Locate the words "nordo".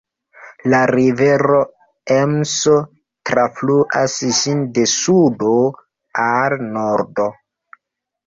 6.79-7.29